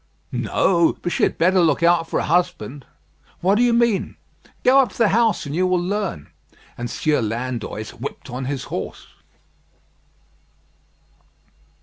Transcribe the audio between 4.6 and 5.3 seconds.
"Go up to the